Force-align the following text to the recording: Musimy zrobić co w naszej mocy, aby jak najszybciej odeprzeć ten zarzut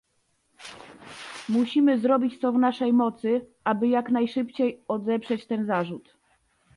Musimy 1.49 1.99
zrobić 1.99 2.37
co 2.41 2.51
w 2.51 2.57
naszej 2.57 2.93
mocy, 2.93 3.45
aby 3.63 3.87
jak 3.87 4.09
najszybciej 4.09 4.83
odeprzeć 4.87 5.45
ten 5.47 5.65
zarzut 5.65 6.17